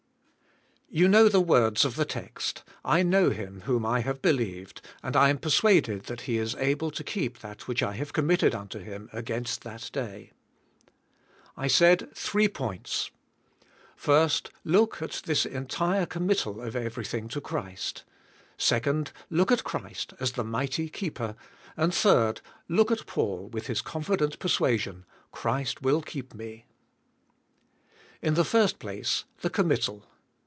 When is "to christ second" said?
17.29-19.13